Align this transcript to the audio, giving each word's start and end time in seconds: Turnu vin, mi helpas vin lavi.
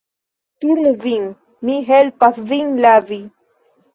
Turnu 0.63 0.93
vin, 1.03 1.27
mi 1.69 1.75
helpas 1.89 2.39
vin 2.53 2.71
lavi. 2.87 3.21